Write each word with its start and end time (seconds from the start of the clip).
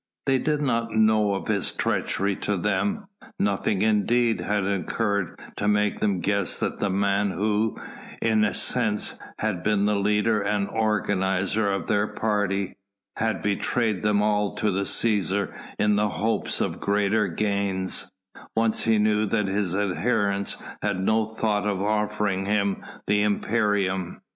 They 0.25 0.39
did 0.39 0.63
not 0.63 0.95
know 0.95 1.35
of 1.35 1.47
his 1.47 1.71
treachery 1.71 2.35
to 2.37 2.57
them; 2.57 3.05
nothing, 3.39 3.83
indeed, 3.83 4.41
had 4.41 4.65
occurred 4.65 5.39
to 5.57 5.67
make 5.67 5.99
them 5.99 6.21
guess 6.21 6.57
that 6.59 6.79
the 6.79 6.89
man 6.89 7.29
who, 7.29 7.77
in 8.19 8.43
a 8.43 8.55
sense, 8.55 9.19
had 9.37 9.61
been 9.61 9.85
the 9.85 9.95
leader 9.97 10.41
and 10.41 10.67
organiser 10.67 11.71
of 11.71 11.85
their 11.85 12.07
party, 12.07 12.73
had 13.17 13.43
betrayed 13.43 14.01
them 14.01 14.23
all 14.23 14.55
to 14.55 14.71
the 14.71 14.85
Cæsar 14.85 15.55
in 15.77 15.97
the 15.97 16.09
hopes 16.09 16.61
of 16.61 16.79
greater 16.79 17.27
gains, 17.27 18.09
once 18.55 18.85
he 18.85 18.97
knew 18.97 19.27
that 19.27 19.45
his 19.47 19.75
adherents 19.75 20.57
had 20.81 20.99
no 20.99 21.25
thought 21.27 21.67
of 21.67 21.79
offering 21.79 22.45
him 22.47 22.83
the 23.05 23.21
imperium. 23.21 24.21